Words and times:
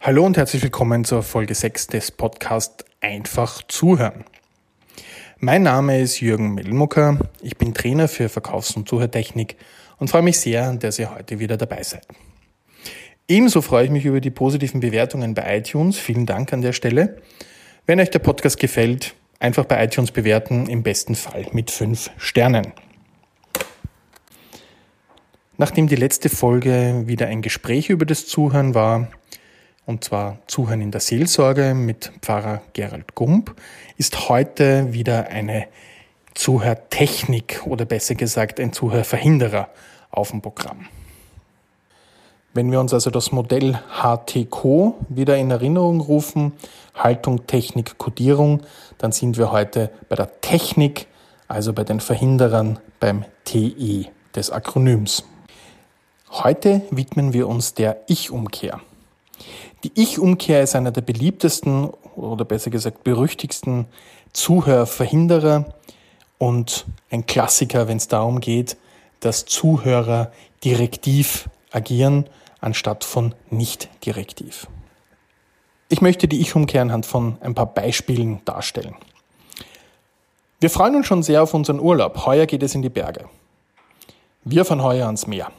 Hallo 0.00 0.24
und 0.24 0.36
herzlich 0.36 0.62
willkommen 0.62 1.04
zur 1.04 1.22
Folge 1.22 1.54
6 1.54 1.88
des 1.88 2.10
Podcasts 2.10 2.84
Einfach 3.00 3.62
zuhören. 3.68 4.24
Mein 5.38 5.62
Name 5.62 6.00
ist 6.00 6.20
Jürgen 6.20 6.54
Melmucker, 6.54 7.18
ich 7.42 7.56
bin 7.56 7.74
Trainer 7.74 8.08
für 8.08 8.28
Verkaufs- 8.28 8.76
und 8.76 8.88
Zuhörtechnik 8.88 9.56
und 9.98 10.08
freue 10.08 10.22
mich 10.22 10.40
sehr, 10.40 10.72
dass 10.74 10.98
ihr 10.98 11.14
heute 11.14 11.38
wieder 11.38 11.56
dabei 11.56 11.82
seid. 11.82 12.06
Ebenso 13.28 13.60
freue 13.60 13.84
ich 13.84 13.90
mich 13.90 14.06
über 14.06 14.20
die 14.20 14.30
positiven 14.30 14.80
Bewertungen 14.80 15.34
bei 15.34 15.58
iTunes. 15.58 15.98
Vielen 15.98 16.24
Dank 16.24 16.52
an 16.52 16.62
der 16.62 16.72
Stelle. 16.72 17.20
Wenn 17.84 18.00
euch 18.00 18.10
der 18.10 18.20
Podcast 18.20 18.58
gefällt, 18.58 19.14
einfach 19.38 19.66
bei 19.66 19.84
iTunes 19.84 20.10
bewerten, 20.10 20.66
im 20.66 20.82
besten 20.82 21.14
Fall 21.14 21.46
mit 21.52 21.70
fünf 21.70 22.10
Sternen. 22.16 22.72
Nachdem 25.58 25.88
die 25.88 25.96
letzte 25.96 26.28
Folge 26.28 27.02
wieder 27.06 27.26
ein 27.26 27.42
Gespräch 27.42 27.90
über 27.90 28.06
das 28.06 28.26
Zuhören 28.26 28.74
war, 28.74 29.08
und 29.88 30.04
zwar 30.04 30.36
Zuhören 30.46 30.82
in 30.82 30.90
der 30.90 31.00
Seelsorge 31.00 31.72
mit 31.72 32.12
Pfarrer 32.20 32.60
Gerald 32.74 33.14
Gump, 33.14 33.58
ist 33.96 34.28
heute 34.28 34.92
wieder 34.92 35.28
eine 35.28 35.66
Zuhörtechnik 36.34 37.62
oder 37.64 37.86
besser 37.86 38.14
gesagt 38.14 38.60
ein 38.60 38.74
Zuhörverhinderer 38.74 39.70
auf 40.10 40.30
dem 40.30 40.42
Programm. 40.42 40.88
Wenn 42.52 42.70
wir 42.70 42.80
uns 42.80 42.92
also 42.92 43.08
das 43.08 43.32
Modell 43.32 43.80
HTCO 44.02 45.06
wieder 45.08 45.38
in 45.38 45.50
Erinnerung 45.50 46.00
rufen, 46.02 46.52
Haltung, 46.94 47.46
Technik, 47.46 47.96
Kodierung, 47.96 48.60
dann 48.98 49.12
sind 49.12 49.38
wir 49.38 49.52
heute 49.52 49.90
bei 50.10 50.16
der 50.16 50.42
Technik, 50.42 51.06
also 51.46 51.72
bei 51.72 51.84
den 51.84 52.00
Verhinderern 52.00 52.78
beim 53.00 53.24
TE 53.44 54.04
des 54.36 54.50
Akronyms. 54.50 55.24
Heute 56.28 56.82
widmen 56.90 57.32
wir 57.32 57.48
uns 57.48 57.72
der 57.72 58.02
Ich-Umkehr. 58.06 58.82
Die 59.84 59.92
Ich-Umkehr 59.94 60.62
ist 60.62 60.74
einer 60.74 60.90
der 60.90 61.02
beliebtesten 61.02 61.90
oder 62.16 62.44
besser 62.44 62.70
gesagt 62.70 63.04
berüchtigsten 63.04 63.86
Zuhörverhinderer 64.32 65.66
und 66.38 66.86
ein 67.10 67.26
Klassiker, 67.26 67.88
wenn 67.88 67.96
es 67.96 68.08
darum 68.08 68.40
geht, 68.40 68.76
dass 69.20 69.46
Zuhörer 69.46 70.32
direktiv 70.64 71.48
agieren, 71.70 72.28
anstatt 72.60 73.04
von 73.04 73.34
nicht 73.50 73.88
direktiv. 74.04 74.66
Ich 75.88 76.00
möchte 76.00 76.28
die 76.28 76.40
Ich-Umkehr 76.40 76.82
anhand 76.82 77.06
von 77.06 77.38
ein 77.40 77.54
paar 77.54 77.66
Beispielen 77.66 78.44
darstellen. 78.44 78.94
Wir 80.60 80.70
freuen 80.70 80.96
uns 80.96 81.06
schon 81.06 81.22
sehr 81.22 81.42
auf 81.42 81.54
unseren 81.54 81.80
Urlaub. 81.80 82.26
Heuer 82.26 82.46
geht 82.46 82.62
es 82.62 82.74
in 82.74 82.82
die 82.82 82.88
Berge. 82.88 83.26
Wir 84.44 84.64
fahren 84.64 84.82
heuer 84.82 85.06
ans 85.06 85.26
Meer. 85.26 85.52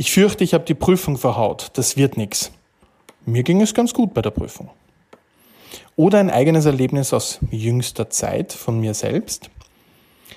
Ich 0.00 0.12
fürchte, 0.12 0.44
ich 0.44 0.54
habe 0.54 0.62
die 0.62 0.74
Prüfung 0.74 1.18
verhaut. 1.18 1.72
Das 1.72 1.96
wird 1.96 2.16
nichts. 2.16 2.52
Mir 3.26 3.42
ging 3.42 3.60
es 3.60 3.74
ganz 3.74 3.92
gut 3.92 4.14
bei 4.14 4.22
der 4.22 4.30
Prüfung. 4.30 4.70
Oder 5.96 6.20
ein 6.20 6.30
eigenes 6.30 6.66
Erlebnis 6.66 7.12
aus 7.12 7.40
jüngster 7.50 8.08
Zeit 8.08 8.52
von 8.52 8.78
mir 8.78 8.94
selbst. 8.94 9.50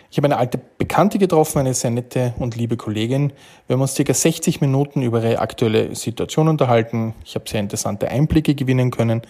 Ich 0.10 0.18
habe 0.18 0.26
eine 0.26 0.38
alte 0.38 0.60
Bekannte 0.80 1.20
getroffen, 1.20 1.60
eine 1.60 1.76
sehr 1.76 1.92
nette 1.92 2.34
und 2.40 2.56
liebe 2.56 2.76
Kollegin. 2.76 3.34
Wir 3.68 3.76
haben 3.76 3.82
uns 3.82 3.94
ca. 3.94 4.12
60 4.12 4.62
Minuten 4.62 5.04
über 5.04 5.22
ihre 5.24 5.38
aktuelle 5.38 5.94
Situation 5.94 6.48
unterhalten. 6.48 7.14
Ich 7.24 7.36
habe 7.36 7.48
sehr 7.48 7.60
interessante 7.60 8.08
Einblicke 8.08 8.56
gewinnen 8.56 8.90
können. 8.90 9.22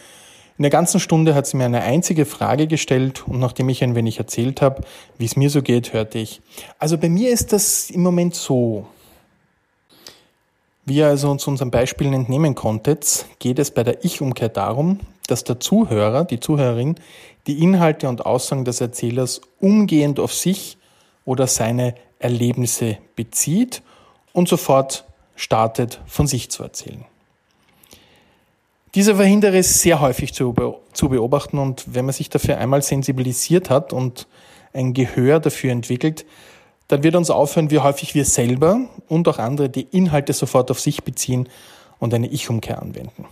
In 0.57 0.63
der 0.63 0.71
ganzen 0.71 1.01
Stunde 1.01 1.35
hat 1.35 1.45
sie 1.45 1.57
mir 1.57 1.65
eine 1.65 1.81
einzige 1.81 2.23
Frage 2.23 2.67
gestellt 2.67 3.27
und 3.27 3.39
nachdem 3.39 3.67
ich 3.67 3.83
ein 3.83 3.95
wenig 3.95 4.17
erzählt 4.17 4.61
habe, 4.61 4.83
wie 5.17 5.25
es 5.25 5.35
mir 5.35 5.49
so 5.49 5.61
geht, 5.61 5.91
hörte 5.91 6.19
ich, 6.19 6.41
also 6.79 6.97
bei 6.97 7.09
mir 7.09 7.31
ist 7.31 7.51
das 7.51 7.89
im 7.89 8.01
Moment 8.01 8.33
so. 8.33 8.87
Wie 10.85 10.97
ihr 10.97 11.07
also 11.07 11.29
uns 11.29 11.45
unseren 11.45 11.69
Beispielen 11.69 12.13
entnehmen 12.13 12.55
konntet, 12.55 13.25
geht 13.39 13.59
es 13.59 13.71
bei 13.71 13.83
der 13.83 14.03
Ich-Umkehr 14.03 14.49
darum, 14.49 14.99
dass 15.27 15.43
der 15.43 15.59
Zuhörer, 15.59 16.25
die 16.25 16.39
Zuhörerin, 16.39 16.95
die 17.47 17.61
Inhalte 17.63 18.09
und 18.09 18.25
Aussagen 18.25 18.65
des 18.65 18.81
Erzählers 18.81 19.41
umgehend 19.59 20.19
auf 20.19 20.33
sich 20.33 20.77
oder 21.23 21.45
seine 21.47 21.95
Erlebnisse 22.19 22.97
bezieht 23.15 23.83
und 24.33 24.47
sofort 24.47 25.05
startet, 25.35 25.99
von 26.05 26.27
sich 26.27 26.49
zu 26.49 26.63
erzählen. 26.63 27.05
Dieser 28.95 29.15
Verhinderer 29.15 29.55
ist 29.55 29.81
sehr 29.81 30.01
häufig 30.01 30.33
zu, 30.33 30.53
beobachten 30.53 31.57
und 31.59 31.85
wenn 31.93 32.05
man 32.05 32.13
sich 32.13 32.29
dafür 32.29 32.57
einmal 32.57 32.81
sensibilisiert 32.81 33.69
hat 33.69 33.93
und 33.93 34.27
ein 34.73 34.93
Gehör 34.93 35.39
dafür 35.39 35.71
entwickelt, 35.71 36.25
dann 36.91 37.03
wird 37.03 37.15
uns 37.15 37.29
aufhören, 37.29 37.71
wie 37.71 37.79
häufig 37.79 38.15
wir 38.15 38.25
selber 38.25 38.81
und 39.07 39.25
auch 39.29 39.39
andere 39.39 39.69
die 39.69 39.87
Inhalte 39.91 40.33
sofort 40.33 40.69
auf 40.71 40.79
sich 40.79 41.03
beziehen 41.03 41.47
und 41.99 42.13
eine 42.13 42.27
Ich-Umkehr 42.27 42.81
anwenden. 42.81 43.25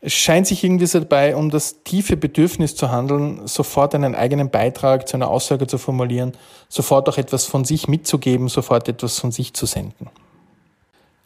Es 0.00 0.14
scheint 0.14 0.46
sich 0.46 0.64
irgendwie 0.64 0.86
so 0.86 0.98
dabei 0.98 1.36
um 1.36 1.50
das 1.50 1.82
tiefe 1.84 2.16
Bedürfnis 2.16 2.74
zu 2.74 2.90
handeln, 2.90 3.46
sofort 3.46 3.94
einen 3.94 4.14
eigenen 4.14 4.50
Beitrag 4.50 5.06
zu 5.06 5.16
einer 5.16 5.28
Aussage 5.28 5.66
zu 5.66 5.76
formulieren, 5.76 6.32
sofort 6.70 7.06
auch 7.10 7.18
etwas 7.18 7.44
von 7.44 7.66
sich 7.66 7.86
mitzugeben, 7.86 8.48
sofort 8.48 8.88
etwas 8.88 9.18
von 9.18 9.30
sich 9.30 9.52
zu 9.52 9.66
senden. 9.66 10.08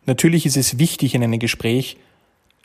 Natürlich 0.06 0.44
ist 0.44 0.56
es 0.56 0.78
wichtig, 0.78 1.14
in 1.14 1.22
einem 1.22 1.38
Gespräch 1.38 1.98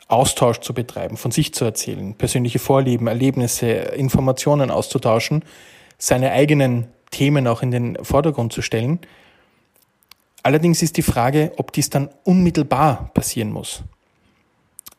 Austausch 0.08 0.58
zu 0.58 0.74
betreiben, 0.74 1.16
von 1.16 1.30
sich 1.30 1.54
zu 1.54 1.64
erzählen, 1.64 2.14
persönliche 2.14 2.58
Vorlieben, 2.58 3.06
Erlebnisse, 3.06 3.70
Informationen 3.70 4.72
auszutauschen, 4.72 5.44
seine 5.96 6.32
eigenen 6.32 6.88
Themen 7.12 7.46
auch 7.46 7.62
in 7.62 7.70
den 7.70 7.96
Vordergrund 8.02 8.52
zu 8.52 8.62
stellen. 8.62 8.98
Allerdings 10.42 10.82
ist 10.82 10.96
die 10.96 11.02
Frage, 11.02 11.52
ob 11.56 11.72
dies 11.72 11.88
dann 11.88 12.10
unmittelbar 12.24 13.10
passieren 13.14 13.52
muss. 13.52 13.84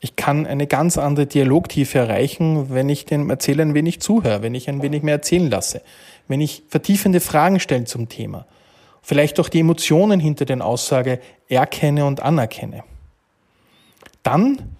Ich 0.00 0.16
kann 0.16 0.46
eine 0.46 0.66
ganz 0.66 0.98
andere 0.98 1.26
Dialogtiefe 1.26 1.98
erreichen, 1.98 2.70
wenn 2.70 2.88
ich 2.88 3.04
dem 3.04 3.30
Erzähler 3.30 3.62
ein 3.62 3.74
wenig 3.74 4.00
zuhöre, 4.00 4.42
wenn 4.42 4.54
ich 4.54 4.68
ein 4.68 4.82
wenig 4.82 5.02
mehr 5.02 5.14
erzählen 5.14 5.50
lasse, 5.50 5.82
wenn 6.28 6.40
ich 6.40 6.62
vertiefende 6.68 7.20
Fragen 7.20 7.60
stelle 7.60 7.84
zum 7.84 8.08
Thema, 8.08 8.46
vielleicht 9.02 9.40
auch 9.40 9.48
die 9.48 9.60
Emotionen 9.60 10.20
hinter 10.20 10.44
den 10.44 10.62
Aussage 10.62 11.20
erkenne 11.48 12.04
und 12.04 12.20
anerkenne. 12.20 12.84
Dann 14.22 14.76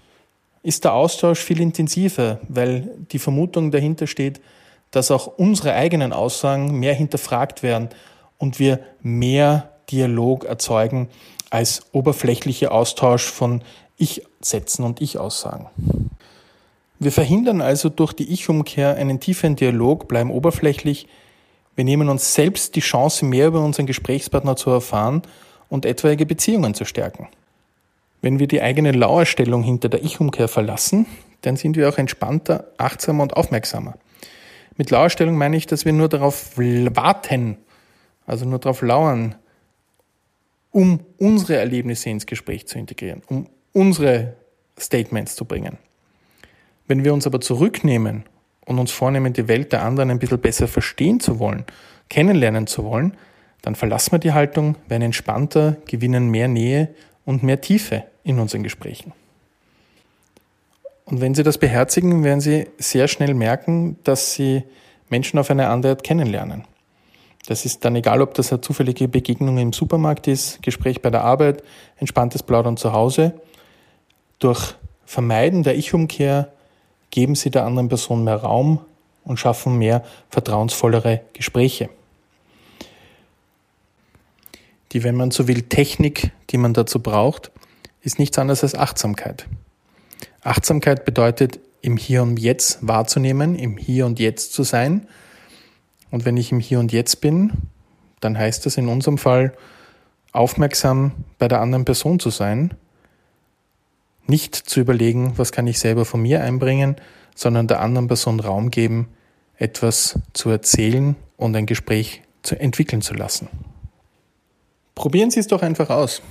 ist 0.62 0.84
der 0.84 0.94
Austausch 0.94 1.40
viel 1.40 1.60
intensiver, 1.60 2.40
weil 2.48 2.90
die 3.12 3.18
Vermutung 3.18 3.70
dahinter 3.70 4.06
steht, 4.06 4.40
dass 4.94 5.10
auch 5.10 5.26
unsere 5.26 5.74
eigenen 5.74 6.12
Aussagen 6.12 6.78
mehr 6.78 6.94
hinterfragt 6.94 7.62
werden 7.62 7.88
und 8.38 8.60
wir 8.60 8.78
mehr 9.02 9.70
Dialog 9.90 10.44
erzeugen 10.44 11.08
als 11.50 11.82
oberflächlicher 11.92 12.72
Austausch 12.72 13.24
von 13.24 13.62
Ich-Sätzen 13.96 14.84
und 14.84 15.00
Ich-Aussagen. 15.00 15.66
Wir 17.00 17.10
verhindern 17.10 17.60
also 17.60 17.88
durch 17.88 18.12
die 18.12 18.32
Ich-Umkehr 18.32 18.94
einen 18.94 19.18
tieferen 19.18 19.56
Dialog, 19.56 20.06
bleiben 20.06 20.30
oberflächlich. 20.30 21.08
Wir 21.74 21.84
nehmen 21.84 22.08
uns 22.08 22.34
selbst 22.34 22.76
die 22.76 22.80
Chance, 22.80 23.24
mehr 23.24 23.48
über 23.48 23.60
unseren 23.60 23.86
Gesprächspartner 23.86 24.54
zu 24.54 24.70
erfahren 24.70 25.22
und 25.68 25.86
etwaige 25.86 26.24
Beziehungen 26.24 26.74
zu 26.74 26.84
stärken. 26.84 27.28
Wenn 28.22 28.38
wir 28.38 28.46
die 28.46 28.62
eigene 28.62 28.92
Lauerstellung 28.92 29.64
hinter 29.64 29.88
der 29.88 30.04
Ich-Umkehr 30.04 30.46
verlassen, 30.48 31.06
dann 31.42 31.56
sind 31.56 31.76
wir 31.76 31.88
auch 31.88 31.98
entspannter, 31.98 32.68
achtsamer 32.78 33.24
und 33.24 33.36
aufmerksamer. 33.36 33.94
Mit 34.76 34.90
Lauerstellung 34.90 35.36
meine 35.36 35.56
ich, 35.56 35.66
dass 35.66 35.84
wir 35.84 35.92
nur 35.92 36.08
darauf 36.08 36.56
warten, 36.56 37.58
also 38.26 38.44
nur 38.44 38.58
darauf 38.58 38.82
lauern, 38.82 39.36
um 40.70 41.00
unsere 41.18 41.56
Erlebnisse 41.56 42.10
ins 42.10 42.26
Gespräch 42.26 42.66
zu 42.66 42.78
integrieren, 42.78 43.22
um 43.28 43.48
unsere 43.72 44.34
Statements 44.78 45.36
zu 45.36 45.44
bringen. 45.44 45.78
Wenn 46.86 47.04
wir 47.04 47.14
uns 47.14 47.26
aber 47.26 47.40
zurücknehmen 47.40 48.24
und 48.66 48.78
uns 48.78 48.90
vornehmen, 48.90 49.32
die 49.32 49.46
Welt 49.46 49.72
der 49.72 49.82
anderen 49.82 50.10
ein 50.10 50.18
bisschen 50.18 50.40
besser 50.40 50.66
verstehen 50.66 51.20
zu 51.20 51.38
wollen, 51.38 51.64
kennenlernen 52.08 52.66
zu 52.66 52.84
wollen, 52.84 53.16
dann 53.62 53.76
verlassen 53.76 54.12
wir 54.12 54.18
die 54.18 54.32
Haltung, 54.32 54.76
werden 54.88 55.02
entspannter, 55.02 55.76
gewinnen 55.86 56.30
mehr 56.30 56.48
Nähe 56.48 56.94
und 57.24 57.42
mehr 57.42 57.60
Tiefe 57.60 58.04
in 58.24 58.38
unseren 58.38 58.62
Gesprächen. 58.62 59.12
Und 61.04 61.20
wenn 61.20 61.34
Sie 61.34 61.42
das 61.42 61.58
beherzigen, 61.58 62.24
werden 62.24 62.40
Sie 62.40 62.66
sehr 62.78 63.08
schnell 63.08 63.34
merken, 63.34 63.98
dass 64.04 64.32
Sie 64.32 64.64
Menschen 65.08 65.38
auf 65.38 65.50
eine 65.50 65.68
andere 65.68 65.92
Art 65.92 66.04
kennenlernen. 66.04 66.64
Das 67.46 67.66
ist 67.66 67.84
dann 67.84 67.94
egal, 67.94 68.22
ob 68.22 68.32
das 68.34 68.50
eine 68.50 68.62
zufällige 68.62 69.06
Begegnung 69.06 69.58
im 69.58 69.72
Supermarkt 69.72 70.28
ist, 70.28 70.62
Gespräch 70.62 71.02
bei 71.02 71.10
der 71.10 71.24
Arbeit, 71.24 71.62
entspanntes 71.98 72.42
Plaudern 72.42 72.78
zu 72.78 72.92
Hause. 72.92 73.34
Durch 74.38 74.74
Vermeiden 75.04 75.62
der 75.62 75.76
Ich-Umkehr 75.76 76.50
geben 77.10 77.34
Sie 77.34 77.50
der 77.50 77.66
anderen 77.66 77.88
Person 77.88 78.24
mehr 78.24 78.36
Raum 78.36 78.80
und 79.24 79.38
schaffen 79.38 79.76
mehr 79.76 80.04
vertrauensvollere 80.30 81.20
Gespräche. 81.34 81.90
Die, 84.92 85.02
wenn 85.02 85.14
man 85.14 85.30
so 85.30 85.48
will, 85.48 85.62
Technik, 85.62 86.32
die 86.50 86.56
man 86.56 86.72
dazu 86.72 87.00
braucht, 87.00 87.50
ist 88.00 88.18
nichts 88.18 88.38
anderes 88.38 88.62
als 88.62 88.74
Achtsamkeit. 88.74 89.46
Achtsamkeit 90.44 91.04
bedeutet, 91.04 91.58
im 91.80 91.96
Hier 91.96 92.22
und 92.22 92.38
Jetzt 92.38 92.78
wahrzunehmen, 92.86 93.56
im 93.56 93.76
Hier 93.76 94.06
und 94.06 94.18
Jetzt 94.18 94.52
zu 94.52 94.62
sein. 94.62 95.06
Und 96.10 96.24
wenn 96.24 96.36
ich 96.36 96.52
im 96.52 96.60
Hier 96.60 96.78
und 96.78 96.92
Jetzt 96.92 97.20
bin, 97.20 97.52
dann 98.20 98.38
heißt 98.38 98.64
das 98.64 98.76
in 98.76 98.88
unserem 98.88 99.18
Fall, 99.18 99.52
aufmerksam 100.32 101.12
bei 101.38 101.48
der 101.48 101.60
anderen 101.60 101.84
Person 101.84 102.18
zu 102.18 102.30
sein 102.30 102.74
nicht 104.26 104.54
zu 104.54 104.80
überlegen, 104.80 105.34
was 105.36 105.52
kann 105.52 105.66
ich 105.66 105.78
selber 105.78 106.04
von 106.04 106.22
mir 106.22 106.42
einbringen, 106.42 106.96
sondern 107.34 107.66
der 107.66 107.80
anderen 107.80 108.08
Person 108.08 108.40
Raum 108.40 108.70
geben, 108.70 109.08
etwas 109.56 110.18
zu 110.32 110.50
erzählen 110.50 111.16
und 111.36 111.54
ein 111.56 111.66
Gespräch 111.66 112.22
zu 112.42 112.58
entwickeln 112.58 113.02
zu 113.02 113.14
lassen. 113.14 113.48
Probieren 114.94 115.30
Sie 115.30 115.40
es 115.40 115.46
doch 115.46 115.62
einfach 115.62 115.90
aus. 115.90 116.22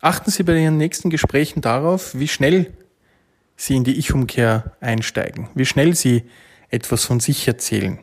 Achten 0.00 0.30
Sie 0.30 0.42
bei 0.42 0.58
Ihren 0.58 0.76
nächsten 0.76 1.10
Gesprächen 1.10 1.62
darauf, 1.62 2.18
wie 2.18 2.28
schnell 2.28 2.72
Sie 3.56 3.74
in 3.74 3.84
die 3.84 3.96
Ich-Umkehr 3.98 4.72
einsteigen, 4.80 5.48
wie 5.54 5.64
schnell 5.64 5.94
Sie 5.94 6.24
etwas 6.68 7.04
von 7.04 7.20
sich 7.20 7.48
erzählen. 7.48 7.98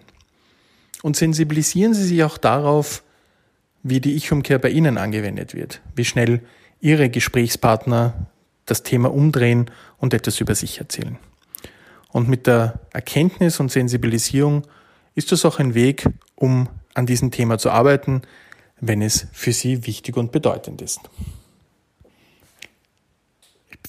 Und 1.04 1.16
sensibilisieren 1.16 1.94
Sie 1.94 2.06
sich 2.06 2.24
auch 2.24 2.38
darauf, 2.38 3.04
wie 3.84 4.00
die 4.00 4.16
Ich-Umkehr 4.16 4.58
bei 4.58 4.70
Ihnen 4.70 4.98
angewendet 4.98 5.54
wird, 5.54 5.82
wie 5.96 6.06
schnell 6.06 6.42
Ihre 6.80 7.10
Gesprächspartner 7.10 8.28
das 8.66 8.84
Thema 8.84 9.14
umdrehen 9.14 9.70
und 9.98 10.14
etwas 10.14 10.40
über 10.40 10.56
sich 10.56 10.80
erzählen. 10.80 11.18
Und 12.10 12.30
mit 12.30 12.48
der 12.48 12.80
Erkenntnis 12.92 13.60
und 13.60 13.72
Sensibilisierung 13.72 14.64
ist 15.16 15.32
das 15.32 15.46
auch 15.46 15.60
ein 15.60 15.74
Weg, 15.74 16.08
um 16.36 16.70
an 16.94 17.06
diesem 17.06 17.32
Thema 17.32 17.58
zu 17.58 17.70
arbeiten, 17.70 18.22
wenn 18.80 19.02
es 19.02 19.28
für 19.34 19.52
Sie 19.52 19.86
wichtig 19.86 20.18
und 20.18 20.32
bedeutend 20.32 20.82
ist. 20.82 21.02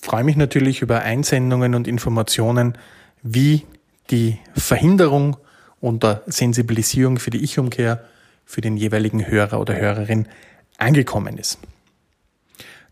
Freue 0.05 0.23
mich 0.23 0.37
natürlich 0.37 0.83
über 0.83 1.01
Einsendungen 1.01 1.75
und 1.75 1.89
Informationen, 1.89 2.77
wie 3.23 3.65
die 4.11 4.39
Verhinderung 4.53 5.39
und 5.81 6.05
Sensibilisierung 6.27 7.19
für 7.19 7.31
die 7.31 7.43
Ich-Umkehr 7.43 8.05
für 8.45 8.61
den 8.61 8.77
jeweiligen 8.77 9.27
Hörer 9.27 9.59
oder 9.59 9.75
Hörerin 9.75 10.29
angekommen 10.77 11.39
ist. 11.39 11.59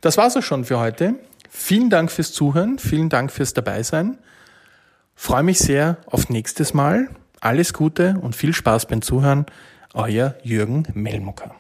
Das 0.00 0.16
war's 0.16 0.38
auch 0.38 0.42
schon 0.42 0.64
für 0.64 0.78
heute. 0.78 1.16
Vielen 1.50 1.90
Dank 1.90 2.10
fürs 2.10 2.32
Zuhören, 2.32 2.78
vielen 2.78 3.10
Dank 3.10 3.30
fürs 3.30 3.52
Dabeisein. 3.52 4.16
Freue 5.14 5.42
mich 5.42 5.58
sehr 5.58 5.98
auf 6.06 6.30
nächstes 6.30 6.72
Mal. 6.72 7.10
Alles 7.40 7.74
Gute 7.74 8.16
und 8.22 8.34
viel 8.34 8.54
Spaß 8.54 8.86
beim 8.86 9.02
Zuhören. 9.02 9.44
Euer 9.92 10.34
Jürgen 10.44 10.88
Melmucker. 10.94 11.54